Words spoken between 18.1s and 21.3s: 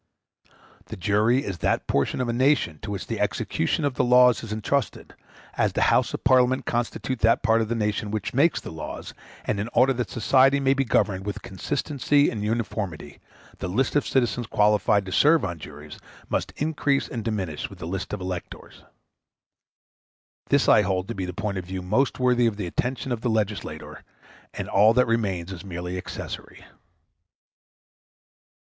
of electors. This I hold to be